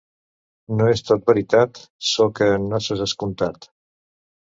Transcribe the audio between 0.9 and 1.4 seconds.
és tot